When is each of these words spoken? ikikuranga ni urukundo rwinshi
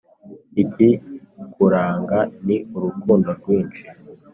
ikikuranga 0.63 2.19
ni 2.45 2.57
urukundo 2.75 3.29
rwinshi 3.39 3.83